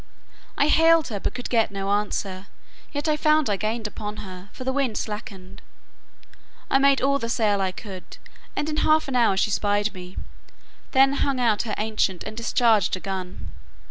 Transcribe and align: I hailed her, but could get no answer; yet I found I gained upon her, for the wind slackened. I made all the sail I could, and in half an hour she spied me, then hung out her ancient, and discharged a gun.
I 0.57 0.67
hailed 0.69 1.09
her, 1.09 1.19
but 1.19 1.35
could 1.35 1.47
get 1.47 1.69
no 1.69 1.91
answer; 1.91 2.47
yet 2.91 3.07
I 3.07 3.15
found 3.15 3.51
I 3.51 3.55
gained 3.55 3.85
upon 3.85 4.17
her, 4.25 4.49
for 4.51 4.63
the 4.63 4.73
wind 4.73 4.97
slackened. 4.97 5.61
I 6.71 6.79
made 6.79 7.01
all 7.01 7.19
the 7.19 7.29
sail 7.29 7.61
I 7.61 7.71
could, 7.71 8.17
and 8.55 8.67
in 8.67 8.77
half 8.77 9.07
an 9.07 9.15
hour 9.15 9.37
she 9.37 9.51
spied 9.51 9.93
me, 9.93 10.17
then 10.89 11.13
hung 11.13 11.39
out 11.39 11.61
her 11.69 11.75
ancient, 11.77 12.23
and 12.23 12.35
discharged 12.35 12.95
a 12.95 12.99
gun. 12.99 13.51